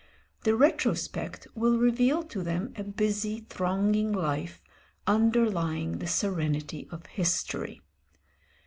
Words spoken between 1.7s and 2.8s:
reveal to them